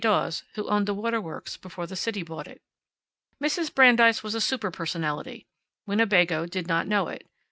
[0.01, 2.59] Dawes, who owned the waterworks before the city bought it.
[3.39, 3.71] Mrs.
[3.71, 5.45] Brandeis was a super personality.
[5.85, 7.27] Winnebago did not know it.